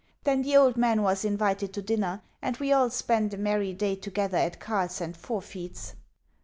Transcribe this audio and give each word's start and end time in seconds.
Then 0.23 0.41
the 0.41 0.57
old 0.57 0.77
man 0.77 1.03
was 1.03 1.23
invited 1.23 1.73
to 1.73 1.81
dinner 1.83 2.23
and 2.41 2.57
we 2.57 2.73
all 2.73 2.89
spent 2.89 3.35
a 3.35 3.37
merry 3.37 3.71
day 3.71 3.95
together 3.95 4.37
at 4.39 4.59
cards 4.59 4.99
and 4.99 5.15
forfeits. 5.15 5.93